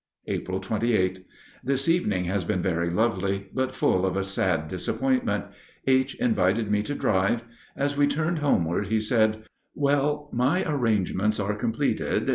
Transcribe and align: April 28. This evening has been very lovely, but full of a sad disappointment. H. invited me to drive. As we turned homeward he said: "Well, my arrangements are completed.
April 0.25 0.59
28. 0.59 1.27
This 1.63 1.87
evening 1.87 2.25
has 2.25 2.43
been 2.43 2.59
very 2.59 2.89
lovely, 2.89 3.45
but 3.53 3.75
full 3.75 4.03
of 4.03 4.17
a 4.17 4.23
sad 4.23 4.67
disappointment. 4.67 5.45
H. 5.85 6.15
invited 6.15 6.71
me 6.71 6.81
to 6.81 6.95
drive. 6.95 7.43
As 7.75 7.95
we 7.95 8.07
turned 8.07 8.39
homeward 8.39 8.87
he 8.87 8.99
said: 8.99 9.43
"Well, 9.75 10.27
my 10.33 10.63
arrangements 10.65 11.39
are 11.39 11.53
completed. 11.53 12.29